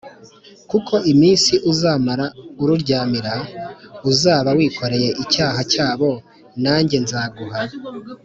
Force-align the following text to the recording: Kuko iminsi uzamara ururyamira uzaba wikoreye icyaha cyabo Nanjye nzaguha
Kuko 0.69 0.93
iminsi 1.11 1.53
uzamara 1.71 2.25
ururyamira 2.61 3.33
uzaba 4.09 4.49
wikoreye 4.57 5.09
icyaha 5.23 5.59
cyabo 5.73 6.09
Nanjye 6.63 6.97
nzaguha 7.05 7.61